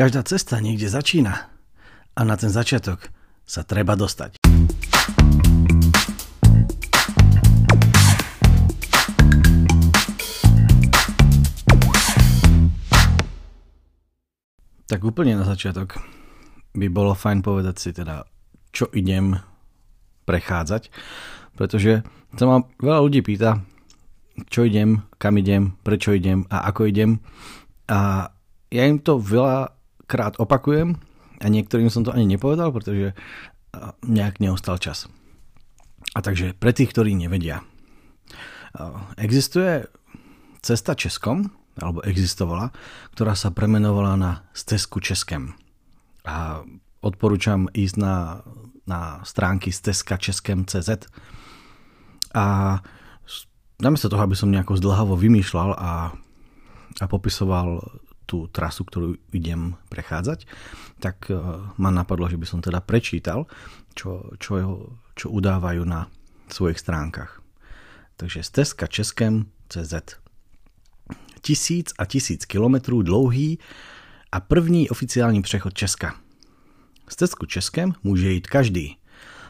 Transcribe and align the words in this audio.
Každá 0.00 0.24
cesta 0.24 0.64
niekde 0.64 0.88
začína 0.88 1.52
a 2.16 2.20
na 2.24 2.32
ten 2.32 2.48
začiatok 2.48 3.12
sa 3.44 3.68
treba 3.68 4.00
dostať. 4.00 4.40
Tak 14.88 15.00
úplne 15.04 15.36
na 15.36 15.44
začiatok 15.44 16.00
by 16.72 16.88
bolo 16.88 17.12
fajn 17.12 17.44
povedať 17.44 17.76
si 17.76 17.92
teda, 17.92 18.24
čo 18.72 18.88
idem 18.96 19.36
prechádzať, 20.24 20.88
pretože 21.60 22.08
sa 22.40 22.44
ma 22.48 22.64
veľa 22.80 23.04
ľudí 23.04 23.20
pýta, 23.20 23.60
čo 24.48 24.64
idem, 24.64 25.04
kam 25.20 25.36
idem, 25.36 25.76
prečo 25.84 26.16
idem 26.16 26.48
a 26.48 26.72
ako 26.72 26.88
idem. 26.88 27.20
A 27.92 28.32
ja 28.72 28.88
im 28.88 28.96
to 29.04 29.20
veľa 29.20 29.76
krát 30.10 30.34
opakujem 30.42 30.98
a 31.38 31.46
niektorým 31.46 31.86
som 31.86 32.02
to 32.02 32.10
ani 32.10 32.26
nepovedal, 32.26 32.74
pretože 32.74 33.14
nejak 34.02 34.42
neostal 34.42 34.82
čas. 34.82 35.06
A 36.12 36.18
takže 36.18 36.58
pre 36.58 36.74
tých, 36.74 36.90
ktorí 36.90 37.14
nevedia. 37.14 37.62
Existuje 39.14 39.86
cesta 40.58 40.98
Českom, 40.98 41.54
alebo 41.78 42.02
existovala, 42.02 42.74
ktorá 43.14 43.38
sa 43.38 43.54
premenovala 43.54 44.18
na 44.18 44.32
Stezku 44.52 44.98
Českem. 44.98 45.54
A 46.26 46.66
odporúčam 47.00 47.70
ísť 47.72 47.96
na, 47.96 48.44
na 48.84 49.22
stránky 49.24 49.72
stezka 49.72 50.20
Českem.cz 50.20 51.08
a 52.36 52.78
namiesto 53.80 54.12
toho, 54.12 54.22
aby 54.22 54.36
som 54.36 54.52
nejako 54.52 54.76
zdlhavo 54.76 55.16
vymýšľal 55.16 55.70
a, 55.72 55.92
a 57.00 57.04
popisoval 57.08 57.80
tú 58.30 58.46
trasu, 58.46 58.86
ktorú 58.86 59.18
idem 59.34 59.74
prechádzať, 59.90 60.46
tak 61.02 61.26
uh, 61.34 61.66
ma 61.74 61.90
napadlo, 61.90 62.30
že 62.30 62.38
by 62.38 62.46
som 62.46 62.62
teda 62.62 62.78
prečítal, 62.78 63.50
čo, 63.98 64.30
čo, 64.38 64.54
čo 65.18 65.26
udávajú 65.34 65.82
na 65.82 66.06
svojich 66.46 66.78
stránkach. 66.78 67.42
Takže 68.14 68.46
stezka 68.46 68.86
Českem 68.86 69.50
CZ. 69.66 70.22
Tisíc 71.42 71.90
a 71.98 72.06
tisíc 72.06 72.44
kilometrů 72.46 73.02
dlouhý 73.02 73.58
a 74.32 74.40
první 74.40 74.90
oficiální 74.90 75.42
přechod 75.42 75.74
Česka. 75.74 76.14
Stezku 77.08 77.46
Českem 77.46 77.92
může 78.02 78.30
jít 78.30 78.46
každý. 78.46 78.96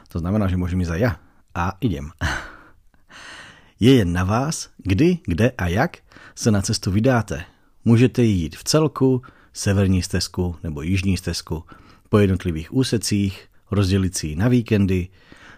To 0.09 0.19
znamená, 0.19 0.51
že 0.51 0.59
môžem 0.59 0.83
ísť 0.83 0.99
aj 0.99 1.01
ja. 1.01 1.13
A 1.55 1.79
idem. 1.79 2.11
Je 3.81 3.95
jen 4.03 4.11
na 4.13 4.27
vás, 4.27 4.75
kdy, 4.83 5.23
kde 5.25 5.51
a 5.55 5.69
jak 5.69 6.03
se 6.35 6.51
na 6.51 6.63
cestu 6.63 6.91
vydáte. 6.91 7.45
Můžete 7.85 8.23
jít 8.23 8.57
v 8.57 8.65
celku, 8.65 9.23
severní 9.53 10.03
stezku 10.03 10.57
nebo 10.63 10.83
jižní 10.83 11.17
stezku, 11.17 11.65
po 12.09 12.19
jednotlivých 12.19 12.75
úsecích, 12.75 13.49
rozdělit 13.71 14.17
si 14.17 14.37
na 14.37 14.49
víkendy, 14.49 15.09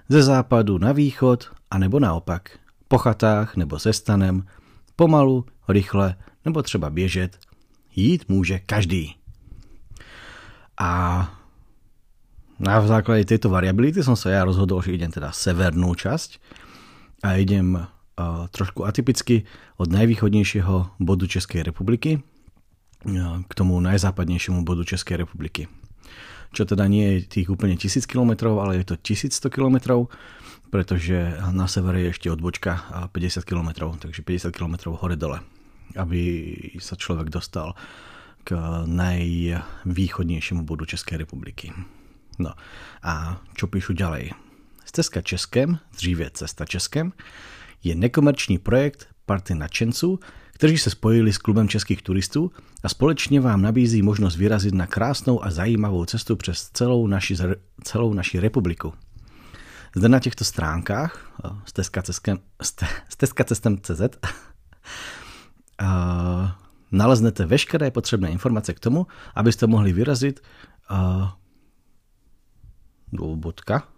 ze 0.09 0.23
západu 0.23 0.79
na 0.79 0.93
východ, 0.93 1.51
a 1.71 1.79
nebo 1.79 2.01
naopak, 2.01 2.59
po 2.89 2.99
chatách 2.99 3.57
nebo 3.57 3.79
se 3.79 3.93
stanem, 3.93 4.47
pomalu, 4.97 5.45
rychle 5.69 6.17
nebo 6.45 6.63
třeba 6.63 6.91
běžet. 6.91 7.39
Jít 7.97 8.29
může 8.29 8.59
každý. 8.59 9.17
A 10.79 10.91
na 12.63 12.79
základe 12.87 13.25
tejto 13.25 13.51
variability 13.51 14.07
som 14.07 14.15
sa 14.15 14.31
ja 14.31 14.47
rozhodol, 14.47 14.83
že 14.87 14.95
idem 14.95 15.11
teda 15.11 15.35
severnú 15.35 15.99
časť 15.99 16.39
a 17.27 17.37
idem 17.43 17.75
trošku 18.53 18.85
atypicky 18.85 19.49
od 19.81 19.89
najvýchodnejšieho 19.89 21.01
bodu 21.01 21.27
Českej 21.27 21.65
republiky 21.65 22.21
k 23.49 23.53
tomu 23.57 23.81
najzápadnejšiemu 23.83 24.63
bodu 24.63 24.85
Českej 24.85 25.27
republiky. 25.27 25.67
Čo 26.53 26.69
teda 26.69 26.85
nie 26.85 27.17
je 27.19 27.41
tých 27.41 27.49
úplne 27.49 27.75
1000 27.81 28.05
km, 28.05 28.53
ale 28.61 28.85
je 28.85 28.93
to 28.93 29.01
1100 29.01 29.49
km, 29.49 30.07
pretože 30.69 31.41
na 31.51 31.65
severe 31.65 32.05
je 32.05 32.13
ešte 32.13 32.29
odbočka 32.29 33.09
50 33.11 33.49
km, 33.49 33.97
takže 33.97 34.21
50 34.21 34.53
km 34.53 34.93
hore-dole, 34.93 35.41
aby 35.97 36.21
sa 36.77 36.95
človek 36.95 37.33
dostal 37.33 37.73
k 38.45 38.53
najvýchodnejšiemu 38.85 40.63
bodu 40.69 40.85
Českej 40.85 41.25
republiky. 41.25 41.73
No 42.37 42.53
a 43.01 43.41
čo 43.57 43.67
píšu 43.67 43.97
ďalej? 43.97 44.37
Stezka 44.85 45.25
Českem, 45.25 45.81
dříve 45.97 46.31
Cesta 46.37 46.69
Českem, 46.69 47.17
je 47.85 47.95
nekomerční 47.95 48.59
projekt 48.59 49.09
party 49.27 49.55
nadšenců, 49.55 50.19
kteří 50.53 50.79
se 50.79 50.91
spojili 50.91 51.33
s 51.33 51.39
klubem 51.39 51.69
českých 51.69 52.03
turistů 52.03 52.53
a 52.83 52.89
společně 52.89 53.41
vám 53.41 53.63
nabízí 53.63 54.03
možnost 54.03 54.37
vyrazit 54.37 54.75
na 54.75 54.87
krásnou 54.87 55.45
a 55.45 55.51
zajímavou 55.51 56.05
cestu 56.05 56.37
přes 56.37 56.71
celou 56.73 57.07
naši, 57.07 57.37
celou 57.85 58.15
naši 58.15 58.41
republiku. 58.41 58.93
Zde 59.97 60.09
na 60.09 60.21
těchto 60.21 60.45
stránkách 60.45 61.43
stezka 63.09 63.45
cestem.cz 63.45 64.01
naleznete 66.93 67.47
veškeré 67.47 67.91
potřebné 67.91 68.31
informace 68.31 68.75
k 68.75 68.81
tomu, 68.81 69.07
abyste 69.35 69.67
mohli 69.67 69.93
vyrazit 69.93 70.41
do 73.13 73.37
bodka, 73.37 73.89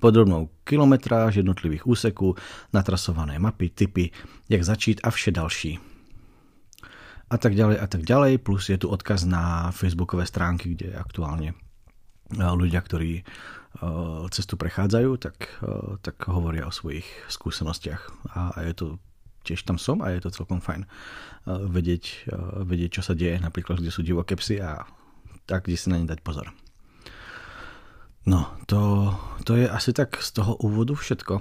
podrobnou 0.00 0.48
kilometráž 0.64 1.34
jednotlivých 1.34 1.86
úseků, 1.86 2.34
natrasované 2.72 3.38
mapy, 3.38 3.70
typy, 3.70 4.10
jak 4.48 4.64
začít 4.64 5.00
a 5.04 5.10
vše 5.10 5.30
další. 5.30 5.78
A 7.26 7.38
tak 7.38 7.58
ďalej 7.58 7.76
a 7.82 7.86
tak 7.90 8.06
ďalej, 8.06 8.38
plus 8.38 8.70
je 8.70 8.78
tu 8.78 8.86
odkaz 8.86 9.26
na 9.26 9.74
facebookové 9.74 10.26
stránky, 10.30 10.78
kde 10.78 10.94
aktuálne 10.94 11.58
eh, 11.58 12.38
ľudia, 12.38 12.78
ktorí 12.78 13.12
eh, 13.18 13.24
cestu 14.30 14.54
prechádzajú, 14.54 15.10
tak, 15.18 15.34
eh, 15.58 15.98
tak 16.06 16.22
hovoria 16.30 16.70
o 16.70 16.74
svojich 16.74 17.06
skúsenostiach. 17.26 18.30
A 18.30 18.62
je 18.62 18.74
to, 18.78 18.86
tiež 19.42 19.66
tam 19.66 19.74
som 19.74 20.06
a 20.06 20.14
je 20.14 20.22
to 20.22 20.30
celkom 20.30 20.62
fajn 20.62 20.86
vedieť, 21.46 22.26
vedieť 22.66 22.98
čo 22.98 23.02
sa 23.06 23.14
deje, 23.14 23.38
napríklad 23.38 23.78
kde 23.78 23.94
sú 23.94 24.02
divoké 24.02 24.34
psy 24.34 24.58
a 24.58 24.82
tak, 25.46 25.70
kde 25.70 25.78
si 25.78 25.86
na 25.86 26.02
ne 26.02 26.10
dať 26.10 26.18
pozor. 26.18 26.50
No, 28.26 28.50
to, 28.66 29.14
to 29.46 29.54
je 29.54 29.70
asi 29.70 29.94
tak 29.94 30.18
z 30.18 30.34
toho 30.34 30.58
úvodu 30.58 30.98
všetko. 30.98 31.38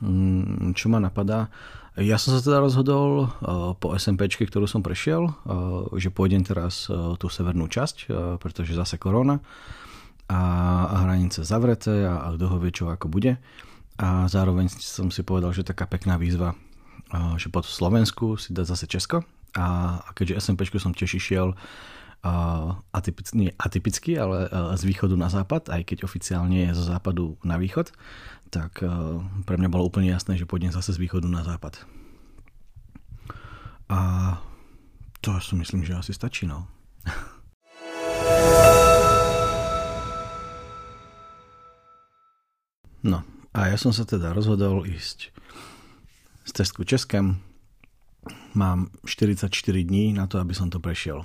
Mm, 0.00 0.78
čo 0.78 0.86
ma 0.86 1.02
napadá? 1.02 1.50
Ja 1.96 2.20
som 2.20 2.36
sa 2.36 2.44
teda 2.44 2.60
rozhodol 2.62 3.26
uh, 3.26 3.72
po 3.74 3.96
SMPčke, 3.96 4.46
ktorú 4.46 4.68
som 4.68 4.84
prešiel, 4.84 5.26
uh, 5.26 5.90
že 5.96 6.14
pôjdem 6.14 6.46
teraz 6.46 6.86
uh, 6.86 7.18
tú 7.18 7.26
severnú 7.26 7.66
časť, 7.66 8.12
pretože 8.38 8.76
zase 8.76 9.00
korona 9.00 9.42
a, 10.26 11.06
hranice 11.06 11.46
zavreté 11.46 12.02
a, 12.02 12.26
a 12.26 12.34
kto 12.34 12.44
ho 12.50 12.56
vie, 12.58 12.74
čo 12.74 12.90
ako 12.90 13.06
bude. 13.06 13.38
A 13.96 14.26
zároveň 14.26 14.68
som 14.68 15.08
si 15.08 15.22
povedal, 15.22 15.54
že 15.54 15.62
taká 15.62 15.86
pekná 15.86 16.18
výzva, 16.18 16.58
že 17.38 17.48
po 17.48 17.62
Slovensku 17.62 18.34
si 18.34 18.50
dať 18.50 18.66
zase 18.66 18.84
Česko. 18.90 19.22
A, 19.56 19.98
a 20.02 20.08
keďže 20.12 20.42
SMPčku 20.42 20.76
som 20.82 20.92
tiež 20.92 21.16
išiel 21.16 21.54
atypický, 22.92 23.34
nie 23.36 23.50
atypický, 23.54 24.18
ale 24.18 24.50
z 24.74 24.82
východu 24.82 25.14
na 25.14 25.30
západ, 25.30 25.70
aj 25.70 25.82
keď 25.86 25.98
oficiálne 26.02 26.68
je 26.68 26.76
zo 26.76 26.84
západu 26.86 27.38
na 27.46 27.60
východ, 27.60 27.92
tak 28.50 28.82
pre 29.46 29.56
mňa 29.58 29.68
bolo 29.70 29.86
úplne 29.86 30.10
jasné, 30.10 30.34
že 30.38 30.48
pôjdem 30.48 30.74
zase 30.74 30.94
z 30.94 31.02
východu 31.02 31.26
na 31.30 31.46
západ. 31.46 31.82
A 33.86 34.00
to 35.22 35.38
si 35.38 35.54
myslím, 35.54 35.86
že 35.86 35.94
asi 35.94 36.10
stačí, 36.14 36.46
no. 36.46 36.66
No, 43.06 43.22
a 43.54 43.70
ja 43.70 43.78
som 43.78 43.94
sa 43.94 44.02
teda 44.02 44.34
rozhodol 44.34 44.82
ísť 44.82 45.30
z 46.42 46.50
cestku 46.50 46.82
Českem. 46.82 47.38
Mám 48.58 48.90
44 49.06 49.46
dní 49.86 50.10
na 50.10 50.26
to, 50.26 50.42
aby 50.42 50.50
som 50.50 50.66
to 50.74 50.82
prešiel. 50.82 51.22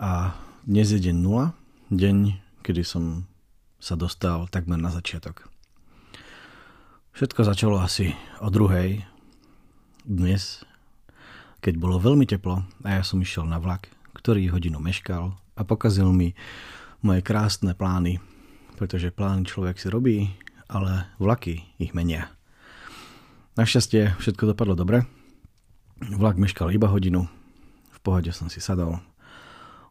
A 0.00 0.32
dnes 0.64 0.88
je 0.88 0.96
deň 0.96 1.16
0, 1.20 1.52
deň, 1.92 2.16
kedy 2.64 2.80
som 2.80 3.28
sa 3.76 3.92
dostal 3.92 4.48
takmer 4.48 4.80
na 4.80 4.88
začiatok. 4.88 5.52
Všetko 7.12 7.44
začalo 7.44 7.76
asi 7.76 8.16
o 8.40 8.48
druhej 8.48 9.04
dnes, 10.08 10.64
keď 11.60 11.76
bolo 11.76 12.00
veľmi 12.00 12.24
teplo 12.24 12.64
a 12.80 12.88
ja 12.88 13.02
som 13.04 13.20
išiel 13.20 13.44
na 13.44 13.60
vlak, 13.60 13.92
ktorý 14.16 14.48
hodinu 14.48 14.80
meškal 14.80 15.36
a 15.36 15.60
pokazil 15.60 16.08
mi 16.08 16.32
moje 17.04 17.20
krásne 17.20 17.76
plány, 17.76 18.16
pretože 18.80 19.12
plány 19.12 19.44
človek 19.44 19.76
si 19.76 19.92
robí, 19.92 20.32
ale 20.72 21.04
vlaky 21.20 21.68
ich 21.76 21.92
menia. 21.92 22.32
Našťastie 23.60 24.16
všetko 24.16 24.56
dopadlo 24.56 24.72
dobre. 24.72 25.04
Vlak 26.00 26.40
meškal 26.40 26.72
iba 26.72 26.88
hodinu, 26.88 27.28
v 27.92 27.98
pohode 28.00 28.32
som 28.32 28.48
si 28.48 28.56
sadol 28.56 29.11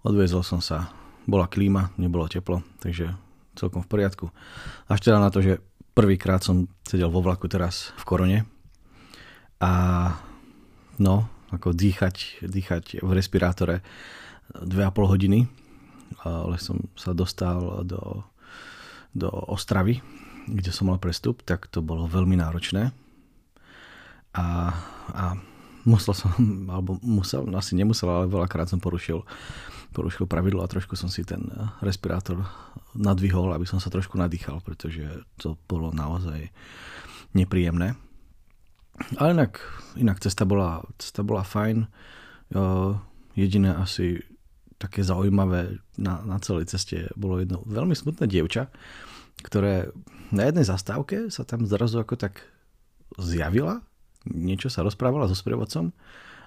Odviezol 0.02 0.42
som 0.42 0.58
sa, 0.64 0.90
bola 1.30 1.46
klíma, 1.46 1.94
nebolo 2.02 2.26
teplo, 2.26 2.66
takže 2.82 3.14
celkom 3.54 3.86
v 3.86 3.92
poriadku. 3.92 4.26
Až 4.90 5.00
teda 5.06 5.22
na 5.22 5.30
to, 5.30 5.46
že 5.46 5.62
prvýkrát 5.94 6.42
som 6.42 6.66
sedel 6.82 7.12
vo 7.12 7.22
vlaku 7.22 7.46
teraz 7.46 7.94
v 8.00 8.04
korone 8.08 8.40
a 9.62 9.72
no, 10.98 11.30
ako 11.54 11.76
dýchať, 11.76 12.42
dýchať 12.42 13.04
v 13.04 13.10
respirátore 13.14 13.86
2,5 14.58 15.14
hodiny, 15.14 15.40
ale 16.26 16.58
som 16.58 16.82
sa 16.98 17.14
dostal 17.14 17.86
do, 17.86 18.26
do 19.14 19.30
Ostravy, 19.30 20.02
kde 20.50 20.72
som 20.74 20.90
mal 20.90 20.98
prestup, 20.98 21.46
tak 21.46 21.70
to 21.70 21.86
bolo 21.86 22.10
veľmi 22.10 22.40
náročné. 22.40 22.90
A, 24.32 24.48
a 25.12 25.26
musel 25.86 26.14
som, 26.14 26.32
alebo 26.74 26.98
musel, 27.02 27.46
no 27.48 27.58
asi 27.58 27.74
nemusel, 27.78 28.10
ale 28.10 28.26
veľakrát 28.32 28.70
som 28.70 28.82
porušil, 28.82 29.24
porušil 29.92 30.26
pravidlo 30.30 30.64
a 30.64 30.72
trošku 30.72 30.96
som 30.96 31.12
si 31.12 31.26
ten 31.28 31.44
respirátor 31.84 32.44
nadvihol, 32.96 33.52
aby 33.56 33.68
som 33.68 33.80
sa 33.80 33.92
trošku 33.92 34.16
nadýchal, 34.20 34.64
pretože 34.64 35.04
to 35.40 35.60
bolo 35.68 35.92
naozaj 35.92 36.52
nepríjemné. 37.32 37.96
Ale 39.18 39.34
inak, 39.34 39.60
inak 39.98 40.22
cesta, 40.22 40.46
bola, 40.46 40.86
cesta 41.00 41.26
bola 41.26 41.42
fajn. 41.42 41.90
Jediné 43.34 43.74
asi 43.74 44.20
také 44.78 45.06
zaujímavé 45.06 45.78
na, 45.98 46.22
na 46.26 46.38
celej 46.42 46.74
ceste 46.74 47.10
bolo 47.14 47.38
jedno 47.38 47.62
veľmi 47.70 47.94
smutné 47.94 48.26
dievča, 48.26 48.74
ktoré 49.46 49.94
na 50.34 50.50
jednej 50.50 50.66
zastávke 50.66 51.30
sa 51.30 51.46
tam 51.46 51.70
zrazu 51.70 52.02
ako 52.02 52.18
tak 52.18 52.42
zjavila, 53.22 53.86
niečo 54.28 54.70
sa 54.70 54.86
rozprávala 54.86 55.30
so 55.30 55.38
sprievodcom, 55.38 55.96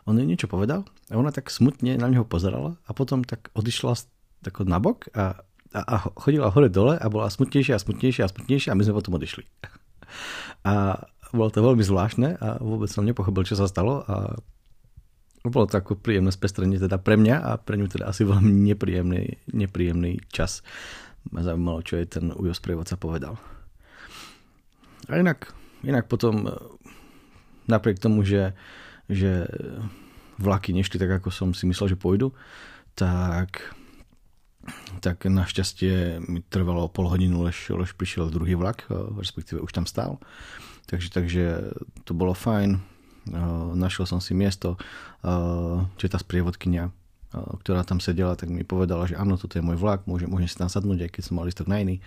on 0.04 0.20
jej 0.20 0.28
niečo 0.28 0.46
povedal 0.46 0.84
a 1.08 1.16
ona 1.16 1.32
tak 1.32 1.48
smutne 1.48 1.96
na 1.96 2.06
neho 2.12 2.28
pozerala 2.28 2.76
a 2.84 2.90
potom 2.92 3.24
tak 3.24 3.48
odišla 3.56 3.96
tako 4.44 4.68
nabok 4.68 5.08
a, 5.16 5.40
a, 5.72 5.80
a 5.80 5.96
chodila 6.20 6.52
hore 6.52 6.68
dole 6.68 7.00
a 7.00 7.06
bola 7.08 7.32
smutnejšia 7.32 7.80
a 7.80 7.82
smutnejšia 7.82 8.28
a 8.28 8.32
smutnejšia 8.32 8.70
a 8.72 8.76
my 8.76 8.84
sme 8.84 8.98
potom 9.00 9.16
odišli. 9.16 9.44
A 10.64 10.96
bolo 11.34 11.50
to 11.50 11.60
veľmi 11.60 11.82
zvláštne 11.82 12.38
a 12.38 12.62
vôbec 12.62 12.86
som 12.88 13.02
nepochopil, 13.02 13.42
čo 13.44 13.58
sa 13.58 13.66
stalo 13.66 14.06
a 14.06 14.38
bolo 15.44 15.68
to 15.68 15.76
ako 15.76 16.00
príjemné 16.00 16.32
spestrenie 16.32 16.80
teda 16.80 16.96
pre 16.96 17.20
mňa 17.20 17.36
a 17.36 17.50
pre 17.60 17.76
ňu 17.76 17.90
teda 17.90 18.08
asi 18.08 18.24
veľmi 18.24 18.48
nepríjemný, 18.72 19.44
nepríjemný 19.52 20.24
čas. 20.32 20.64
Ma 21.28 21.44
zaujímalo, 21.44 21.84
čo 21.84 22.00
jej 22.00 22.08
ten 22.08 22.32
ujo 22.32 22.52
sprievodca 22.56 22.96
povedal. 22.96 23.36
A 25.08 25.20
inak, 25.20 25.52
inak 25.84 26.08
potom 26.08 26.48
napriek 27.70 28.00
tomu, 28.00 28.26
že, 28.26 28.52
že 29.08 29.48
vlaky 30.38 30.74
nešli 30.74 30.98
tak, 30.98 31.22
ako 31.22 31.28
som 31.30 31.48
si 31.54 31.64
myslel, 31.68 31.94
že 31.94 32.00
pôjdu, 32.00 32.34
tak 32.94 33.74
tak 35.04 35.28
našťastie 35.28 36.24
mi 36.24 36.40
trvalo 36.40 36.88
pol 36.88 37.12
hodinu, 37.12 37.44
lež, 37.44 37.68
lež 37.68 37.92
prišiel 37.92 38.32
druhý 38.32 38.56
vlak, 38.56 38.88
respektíve 39.20 39.60
už 39.60 39.72
tam 39.76 39.84
stál. 39.84 40.16
Takže, 40.88 41.08
takže 41.12 41.44
to 42.08 42.16
bolo 42.16 42.32
fajn. 42.32 42.80
Našiel 43.76 44.08
som 44.08 44.20
si 44.20 44.36
miesto, 44.36 44.76
čiže 46.00 46.12
tá 46.12 46.18
sprievodkynia, 46.20 46.92
ktorá 47.34 47.82
tam 47.82 47.98
sedela, 47.98 48.38
tak 48.38 48.50
mi 48.50 48.62
povedala, 48.62 49.10
že 49.10 49.18
áno, 49.18 49.34
toto 49.34 49.58
je 49.58 49.64
môj 49.64 49.78
vlak, 49.78 50.06
môžem, 50.06 50.30
môžem 50.30 50.46
si 50.46 50.54
tam 50.54 50.70
sadnúť, 50.70 51.08
aj 51.08 51.10
keď 51.18 51.22
som 51.26 51.34
mal 51.38 51.46
listok 51.46 51.66
na 51.66 51.82
iný, 51.82 51.98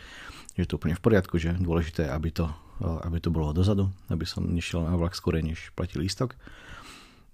že 0.55 0.65
to 0.65 0.79
úplne 0.79 0.95
v 0.95 1.03
poriadku, 1.03 1.35
že 1.35 1.53
dôležité 1.59 2.07
aby 2.07 2.31
to, 2.31 2.47
aby 2.81 3.19
to 3.19 3.29
bolo 3.29 3.51
dozadu, 3.51 3.91
aby 4.07 4.23
som 4.23 4.47
nešiel 4.47 4.87
na 4.87 4.95
vlak 4.95 5.13
skôr, 5.13 5.37
než 5.43 5.75
platil 5.75 6.01
lístok. 6.01 6.33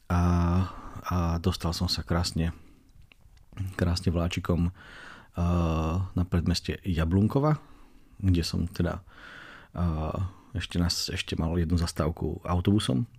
A, 0.09 0.21
a 1.07 1.37
dostal 1.39 1.71
som 1.71 1.87
sa 1.87 2.03
krásne, 2.03 2.51
krásne 3.79 4.09
vláčikom 4.09 4.73
na 6.13 6.23
predmeste 6.29 6.77
Jablunkova, 6.85 7.57
kde 8.21 8.43
som 8.45 8.69
teda 8.69 9.01
ešte, 10.53 10.77
nás, 10.77 11.09
ešte 11.09 11.33
mal 11.33 11.57
jednu 11.57 11.81
zastávku 11.81 12.41
autobusom, 12.45 13.09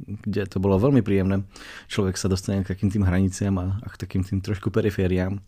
kde 0.00 0.48
to 0.48 0.58
bolo 0.58 0.80
veľmi 0.80 1.04
príjemné. 1.04 1.46
Človek 1.86 2.18
sa 2.18 2.26
dostane 2.26 2.64
k 2.64 2.74
takým 2.74 2.90
tým 2.90 3.06
hraniciam 3.06 3.54
a, 3.60 3.78
a 3.82 3.86
k 3.92 4.00
takým 4.00 4.26
tým 4.26 4.42
trošku 4.42 4.72
perifériám. 4.72 5.38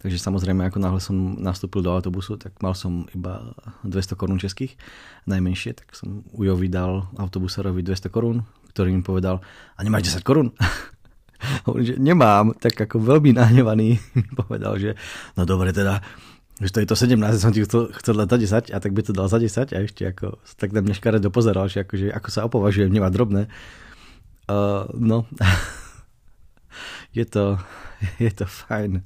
Takže 0.00 0.18
samozrejme, 0.20 0.62
ako 0.68 0.78
náhle 0.78 1.00
som 1.02 1.36
nastúpil 1.40 1.82
do 1.82 1.90
autobusu, 1.90 2.38
tak 2.38 2.54
mal 2.62 2.72
som 2.76 3.10
iba 3.12 3.56
200 3.82 4.14
korún 4.14 4.38
českých, 4.38 4.78
najmenšie, 5.26 5.74
tak 5.74 5.90
som 5.98 6.22
Ujo 6.30 6.54
vydal 6.54 7.10
autobusárovi 7.18 7.82
200 7.82 8.12
korún, 8.14 8.46
ktorý 8.72 8.94
mi 8.94 9.02
povedal, 9.02 9.42
a 9.74 9.80
nemáš 9.82 10.14
10 10.14 10.22
korún? 10.22 10.54
Hovorím, 11.66 11.86
že 11.86 11.96
nemám, 11.98 12.54
tak 12.56 12.78
ako 12.78 13.02
veľmi 13.02 13.36
nahnevaný 13.36 13.98
mi 14.16 14.24
povedal, 14.32 14.78
že 14.80 14.94
no 15.36 15.44
dobre 15.44 15.74
teda, 15.74 16.00
že 16.62 16.72
to 16.72 16.78
je 16.80 16.88
to 16.88 16.96
17, 16.96 17.20
som 17.36 17.52
ti 17.52 17.60
chcel, 17.66 17.92
chcel 17.92 18.14
dať 18.16 18.28
za 18.28 18.38
10 18.70 18.76
a 18.76 18.78
tak 18.80 18.92
by 18.96 19.02
to 19.04 19.12
dal 19.12 19.28
za 19.28 19.36
10 19.36 19.76
a 19.76 19.78
ešte 19.84 20.02
ako 20.08 20.40
tak 20.56 20.72
na 20.72 20.80
mňa 20.80 20.94
škaredo 20.96 21.28
pozeral, 21.28 21.68
že 21.68 21.84
akože, 21.84 22.08
ako 22.14 22.28
sa 22.32 22.48
opovažujem, 22.48 22.88
nemá 22.88 23.12
drobné. 23.12 23.52
Uh, 24.46 24.86
no, 24.94 25.26
je 27.18 27.24
to, 27.26 27.58
je 28.22 28.30
to 28.30 28.46
fajn. 28.46 29.02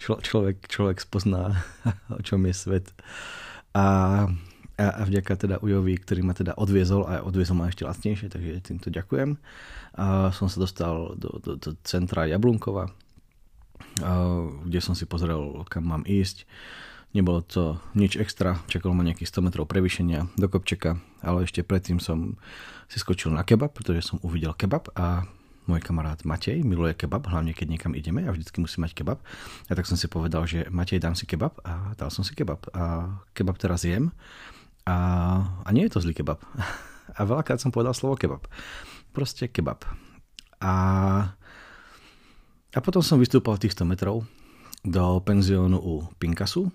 Člo, 0.00 0.22
človek, 0.22 0.64
človek 0.70 1.02
spozná, 1.02 1.66
o 2.18 2.22
čom 2.22 2.46
je 2.46 2.54
svet. 2.54 2.86
A, 3.74 4.26
a, 4.78 4.84
a 4.84 5.02
vďaka 5.04 5.34
teda 5.34 5.56
Ujovi, 5.60 5.98
ktorý 5.98 6.24
ma 6.24 6.32
teda 6.32 6.56
odviezol 6.56 7.04
a 7.04 7.20
odviezol 7.26 7.58
ma 7.58 7.68
ešte 7.68 7.84
lacnejšie, 7.84 8.30
takže 8.30 8.64
týmto 8.64 8.88
ďakujem. 8.88 9.36
A 9.98 10.30
som 10.30 10.46
sa 10.46 10.62
dostal 10.62 11.18
do, 11.18 11.42
do, 11.42 11.58
do 11.58 11.70
centra 11.82 12.30
Jablunkova, 12.30 12.86
kde 14.62 14.78
som 14.78 14.94
si 14.94 15.10
pozrel, 15.10 15.66
kam 15.66 15.90
mám 15.90 16.06
ísť. 16.06 16.46
Nebolo 17.16 17.40
to 17.40 17.80
nič 17.96 18.20
extra, 18.20 18.60
čakalo 18.68 18.92
ma 18.92 19.00
nejakých 19.00 19.32
100 19.40 19.46
metrov 19.48 19.64
prevýšenia 19.64 20.28
do 20.36 20.46
kopčeka, 20.46 21.00
ale 21.24 21.48
ešte 21.48 21.64
predtým 21.64 21.96
som 21.96 22.36
si 22.84 23.00
skočil 23.00 23.32
na 23.32 23.48
kebab, 23.48 23.72
pretože 23.72 24.12
som 24.12 24.20
uvidel 24.20 24.52
kebab 24.52 24.92
a 24.92 25.24
môj 25.64 25.80
kamarát 25.84 26.20
Matej 26.24 26.64
miluje 26.64 26.96
kebab, 26.96 27.28
hlavne 27.28 27.56
keď 27.56 27.66
niekam 27.68 27.92
ideme 27.96 28.24
a 28.24 28.32
vždycky 28.32 28.60
musí 28.60 28.80
mať 28.80 28.92
kebab. 28.92 29.20
A 29.68 29.72
tak 29.72 29.88
som 29.88 29.96
si 29.96 30.08
povedal, 30.08 30.44
že 30.44 30.68
Matej, 30.68 31.00
dám 31.00 31.16
si 31.16 31.24
kebab 31.24 31.56
a 31.64 31.96
dal 31.96 32.12
som 32.12 32.24
si 32.24 32.36
kebab. 32.36 32.64
A 32.72 33.16
kebab 33.32 33.56
teraz 33.60 33.84
jem 33.84 34.12
a, 34.84 34.96
a 35.64 35.68
nie 35.72 35.88
je 35.88 35.92
to 35.96 36.04
zlý 36.04 36.16
kebab. 36.16 36.40
A 37.18 37.24
veľakrát 37.24 37.56
som 37.56 37.72
povedal 37.72 37.96
slovo 37.96 38.20
kebab. 38.20 38.44
Proste 39.16 39.48
kebab. 39.48 39.80
A 40.60 40.72
a 42.76 42.84
potom 42.84 43.00
som 43.00 43.16
vystúpal 43.16 43.56
tých 43.56 43.72
100 43.72 43.88
metrov 43.88 44.28
do 44.84 45.18
penziónu 45.24 45.80
u 45.80 46.04
Pinkasu 46.20 46.68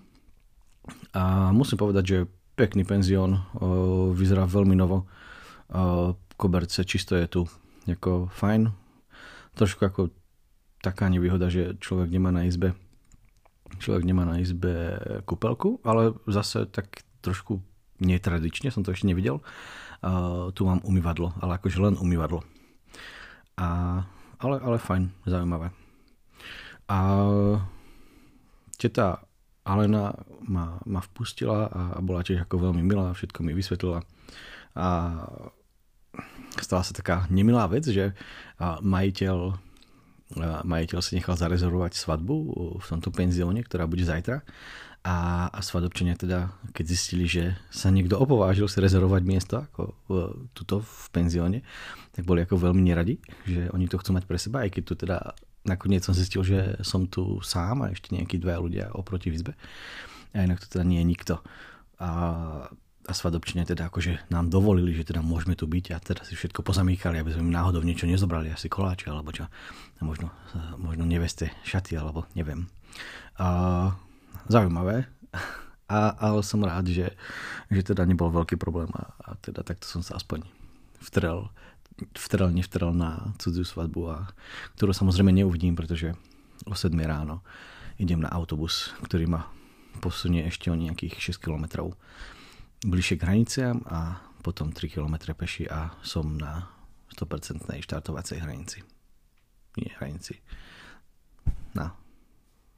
a 1.16 1.54
musím 1.54 1.80
povedať, 1.80 2.04
že 2.04 2.18
pekný 2.54 2.86
penzión, 2.86 3.42
vyzerá 4.14 4.46
veľmi 4.46 4.76
novo, 4.78 5.08
koberce 6.38 6.86
čisto 6.86 7.18
je 7.18 7.26
tu, 7.26 7.42
ako 7.88 8.30
fajn, 8.30 8.70
trošku 9.58 9.82
ako 9.82 10.12
taká 10.84 11.08
nevýhoda, 11.08 11.50
že 11.50 11.74
človek 11.80 12.12
nemá 12.12 12.30
na 12.30 12.46
izbe 12.46 12.76
človek 13.78 14.04
nemá 14.06 14.24
na 14.26 14.38
izbe 14.38 14.98
kúpelku, 15.26 15.82
ale 15.82 16.14
zase 16.28 16.66
tak 16.70 17.02
trošku 17.24 17.62
netradične, 18.02 18.70
som 18.70 18.84
to 18.84 18.92
ešte 18.92 19.08
nevidel. 19.08 19.40
Uh, 20.04 20.52
tu 20.52 20.68
mám 20.68 20.84
umývadlo, 20.84 21.32
ale 21.40 21.56
akože 21.56 21.80
len 21.80 21.94
umývadlo. 21.96 22.44
A, 23.56 24.02
ale, 24.42 24.56
ale 24.60 24.76
fajn, 24.76 25.08
zaujímavé. 25.24 25.72
A 26.90 26.98
teta 28.76 29.24
Alena 29.64 30.12
ma, 30.44 30.76
ma 30.84 31.00
vpustila 31.00 31.72
a 31.72 31.82
bola 32.04 32.20
tiež 32.20 32.44
ako 32.44 32.68
veľmi 32.70 32.84
milá, 32.84 33.16
všetko 33.16 33.40
mi 33.40 33.56
vysvetlila. 33.56 34.04
A 34.76 34.86
stala 36.60 36.82
sa 36.84 36.92
taká 36.92 37.24
nemilá 37.32 37.64
vec, 37.72 37.88
že 37.88 38.12
majiteľ, 38.60 39.56
majiteľ 40.68 40.98
si 41.00 41.16
nechal 41.16 41.40
zarezervovať 41.40 41.96
svadbu 41.96 42.36
v 42.76 42.86
tomto 42.86 43.08
penzióne, 43.08 43.64
ktorá 43.64 43.88
bude 43.88 44.04
zajtra. 44.04 44.44
A, 45.04 45.48
a 45.52 45.60
svadobčania 45.60 46.16
teda, 46.16 46.48
keď 46.72 46.84
zistili, 46.88 47.28
že 47.28 47.60
sa 47.68 47.92
niekto 47.92 48.16
opovážil 48.16 48.64
si 48.72 48.80
rezervovať 48.80 49.22
miesto 49.28 49.60
ako 49.60 49.92
v, 50.08 50.12
tuto 50.56 50.80
v 50.80 51.06
penzióne, 51.12 51.60
tak 52.16 52.24
boli 52.24 52.40
ako 52.40 52.56
veľmi 52.56 52.80
neradi, 52.80 53.20
že 53.44 53.68
oni 53.68 53.84
to 53.84 54.00
chcú 54.00 54.16
mať 54.16 54.24
pre 54.24 54.40
seba, 54.40 54.64
aj 54.64 54.72
keď 54.72 54.82
tu 54.88 54.94
teda 54.96 55.16
nakoniec 55.64 56.04
som 56.04 56.12
zistil, 56.12 56.44
že 56.44 56.78
som 56.84 57.08
tu 57.08 57.40
sám 57.40 57.84
a 57.84 57.90
ešte 57.92 58.12
nejakí 58.12 58.36
dvaja 58.36 58.60
ľudia 58.60 58.84
oproti 58.92 59.32
izbe. 59.32 59.56
A 60.36 60.44
inak 60.44 60.60
to 60.60 60.68
teda 60.68 60.84
nie 60.84 61.00
je 61.00 61.06
nikto. 61.08 61.34
A, 61.98 62.10
a 63.04 63.12
svadobčine 63.12 63.64
teda 63.64 63.88
akože 63.88 64.28
nám 64.28 64.52
dovolili, 64.52 64.92
že 64.92 65.08
teda 65.08 65.24
môžeme 65.24 65.56
tu 65.56 65.64
byť 65.64 65.84
a 65.92 65.96
teda 66.00 66.22
si 66.24 66.36
všetko 66.36 66.60
pozamýkali, 66.60 67.20
aby 67.20 67.32
sme 67.32 67.48
im 67.48 67.56
náhodou 67.56 67.80
niečo 67.80 68.04
nezobrali, 68.04 68.52
asi 68.52 68.68
koláče 68.68 69.08
alebo 69.08 69.32
čo. 69.32 69.48
A 69.98 70.02
možno, 70.04 70.28
možno 70.76 71.08
neveste 71.08 71.48
šaty 71.64 71.96
alebo 71.96 72.28
neviem. 72.36 72.68
A, 73.40 73.96
zaujímavé. 74.46 75.08
A, 75.84 76.16
ale 76.16 76.40
som 76.40 76.64
rád, 76.64 76.88
že, 76.88 77.12
že 77.68 77.82
teda 77.84 78.08
nebol 78.08 78.32
veľký 78.32 78.56
problém 78.56 78.88
a, 78.96 79.04
a 79.20 79.30
teda 79.44 79.60
takto 79.60 79.84
som 79.84 80.00
sa 80.00 80.16
aspoň 80.16 80.48
vtrel 80.96 81.52
vtrel, 82.14 82.50
nevtrel 82.50 82.90
na 82.90 83.34
cudziu 83.38 83.62
svadbu, 83.62 84.00
a, 84.10 84.18
ktorú 84.78 84.90
samozrejme 84.90 85.30
neuvidím, 85.30 85.78
pretože 85.78 86.14
o 86.66 86.74
7 86.74 86.94
ráno 87.04 87.42
idem 88.00 88.18
na 88.18 88.30
autobus, 88.30 88.90
ktorý 89.06 89.30
ma 89.30 89.46
posunie 90.02 90.42
ešte 90.46 90.70
o 90.70 90.76
nejakých 90.76 91.38
6 91.38 91.38
km 91.38 91.94
bližšie 92.82 93.16
k 93.16 93.24
hraniciam 93.24 93.80
a 93.86 94.18
potom 94.42 94.74
3 94.74 94.90
km 94.90 95.32
peši 95.32 95.70
a 95.70 95.94
som 96.02 96.34
na 96.34 96.68
100% 97.14 97.70
štartovacej 97.80 98.42
hranici. 98.42 98.82
Nie 99.78 99.94
hranici. 99.98 100.42
Na 101.74 101.94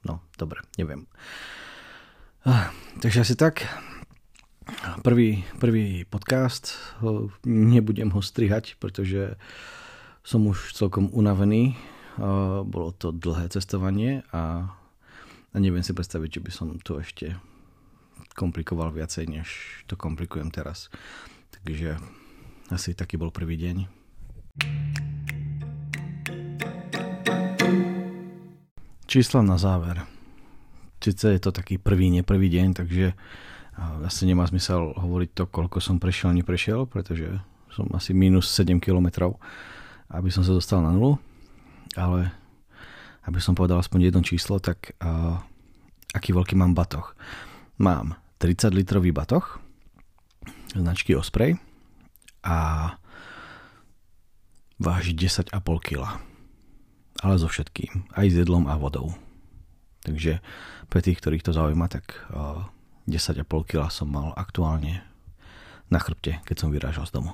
No, 0.07 0.23
dobre, 0.39 0.63
neviem. 0.79 1.03
Ah, 2.47 2.71
takže 3.03 3.27
asi 3.27 3.35
tak. 3.35 3.67
Prvý, 5.03 5.47
prvý 5.63 6.03
podcast, 6.03 6.75
nebudem 7.47 8.11
ho 8.11 8.19
strihať, 8.19 8.75
pretože 8.81 9.39
som 10.27 10.43
už 10.47 10.75
celkom 10.75 11.07
unavený. 11.15 11.79
Bolo 12.67 12.91
to 12.91 13.15
dlhé 13.15 13.47
cestovanie 13.47 14.27
a 14.35 14.73
neviem 15.55 15.85
si 15.85 15.95
predstaviť, 15.95 16.41
že 16.41 16.43
by 16.43 16.51
som 16.51 16.67
to 16.83 16.99
ešte 16.99 17.39
komplikoval 18.35 18.91
viacej, 18.91 19.25
než 19.31 19.47
to 19.87 19.95
komplikujem 19.95 20.51
teraz. 20.51 20.91
Takže 21.63 21.97
asi 22.67 22.91
taký 22.91 23.15
bol 23.15 23.31
prvý 23.31 23.55
deň. 23.55 23.87
Čísla 29.07 29.39
na 29.39 29.55
záver. 29.55 30.03
Sice 30.99 31.31
je 31.31 31.39
to 31.39 31.55
taký 31.55 31.79
prvý, 31.79 32.11
neprvý 32.11 32.51
deň, 32.51 32.67
takže 32.75 33.15
asi 33.77 34.25
nemá 34.25 34.45
zmysel 34.49 34.97
hovoriť 34.97 35.29
to, 35.37 35.43
koľko 35.45 35.77
som 35.77 36.01
prešiel, 36.01 36.33
neprešiel, 36.33 36.89
pretože 36.89 37.29
som 37.69 37.85
asi 37.93 38.11
minus 38.17 38.49
7 38.49 38.81
km, 38.81 39.37
aby 40.09 40.29
som 40.33 40.41
sa 40.41 40.55
dostal 40.55 40.81
na 40.81 40.89
nulu. 40.89 41.21
Ale 41.93 42.33
aby 43.29 43.37
som 43.37 43.53
povedal 43.53 43.77
aspoň 43.77 44.09
jedno 44.09 44.21
číslo, 44.25 44.57
tak 44.57 44.97
uh, 45.03 45.37
aký 46.15 46.33
veľký 46.33 46.57
mám 46.57 46.73
batoh. 46.73 47.13
Mám 47.77 48.17
30 48.41 48.73
litrový 48.73 49.13
batoh 49.13 49.61
značky 50.73 51.13
Osprey 51.13 51.57
a 52.41 52.91
váži 54.77 55.13
10,5 55.13 55.53
kg 55.85 56.17
ale 57.23 57.35
so 57.41 57.49
všetkým, 57.49 58.13
aj 58.13 58.27
s 58.29 58.35
jedlom 58.45 58.69
a 58.69 58.77
vodou. 58.77 59.13
Takže 60.05 60.39
pre 60.87 60.99
tých, 61.01 61.17
ktorých 61.17 61.45
to 61.45 61.51
zaujíma, 61.51 61.89
tak 61.89 62.13
10,5 63.07 63.47
kg 63.63 63.87
som 63.87 64.11
mal 64.11 64.35
aktuálne 64.35 64.99
na 65.87 65.99
chrbte, 66.03 66.43
keď 66.43 66.55
som 66.59 66.69
vyrážal 66.69 67.07
z 67.07 67.15
domu. 67.15 67.31